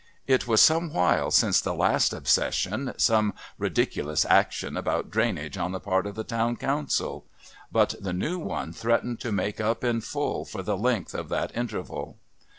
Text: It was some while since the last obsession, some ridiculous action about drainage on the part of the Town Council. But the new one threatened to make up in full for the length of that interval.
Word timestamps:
It 0.25 0.47
was 0.47 0.61
some 0.63 0.91
while 0.91 1.29
since 1.29 1.61
the 1.61 1.75
last 1.75 2.11
obsession, 2.11 2.93
some 2.97 3.35
ridiculous 3.59 4.25
action 4.25 4.75
about 4.75 5.11
drainage 5.11 5.59
on 5.59 5.73
the 5.73 5.79
part 5.79 6.07
of 6.07 6.15
the 6.15 6.23
Town 6.23 6.55
Council. 6.55 7.23
But 7.71 7.93
the 7.99 8.11
new 8.11 8.39
one 8.39 8.73
threatened 8.73 9.19
to 9.19 9.31
make 9.31 9.61
up 9.61 9.83
in 9.83 10.01
full 10.01 10.43
for 10.43 10.63
the 10.63 10.75
length 10.75 11.13
of 11.13 11.29
that 11.29 11.55
interval. 11.55 12.17